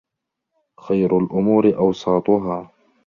[0.79, 2.71] خَيْرُ الْأُمُورِ أَوْسَاطُهَا